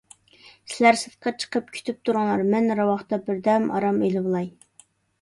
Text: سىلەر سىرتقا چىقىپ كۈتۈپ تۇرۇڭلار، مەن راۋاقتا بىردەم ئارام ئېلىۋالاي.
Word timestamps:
سىلەر 0.71 0.97
سىرتقا 1.01 1.33
چىقىپ 1.43 1.69
كۈتۈپ 1.77 2.01
تۇرۇڭلار، 2.09 2.43
مەن 2.57 2.75
راۋاقتا 2.83 3.23
بىردەم 3.31 3.71
ئارام 3.79 4.05
ئېلىۋالاي. 4.09 4.53